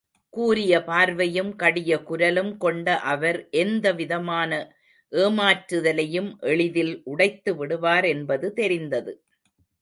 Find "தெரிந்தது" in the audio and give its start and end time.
8.53-9.13